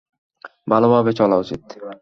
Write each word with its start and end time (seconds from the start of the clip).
ভালোভাবেই 0.67 1.13
চলা 1.13 1.35
উচিত। 1.37 1.61